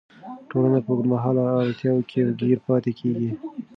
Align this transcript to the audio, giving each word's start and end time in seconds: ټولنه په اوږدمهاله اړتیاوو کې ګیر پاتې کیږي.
ټولنه 0.49 0.79
په 0.85 0.89
اوږدمهاله 0.91 1.43
اړتیاوو 1.61 2.07
کې 2.09 2.21
ګیر 2.39 2.57
پاتې 2.67 2.91
کیږي. 2.99 3.31